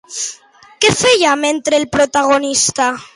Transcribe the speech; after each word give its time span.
Què 0.85 0.89
feia 1.01 1.35
mentre 1.43 1.79
el 1.83 1.87
protagonista? 1.97 2.89